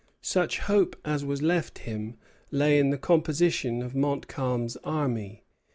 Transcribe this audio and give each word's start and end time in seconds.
Such 0.23 0.57
hope 0.61 0.95
as 1.05 1.23
was 1.23 1.43
left 1.43 1.77
him 1.77 2.15
lay 2.49 2.79
in 2.79 2.89
the 2.89 2.97
composition 2.97 3.83
of 3.83 3.93
Montcalm's 3.93 4.75
army. 4.77 5.43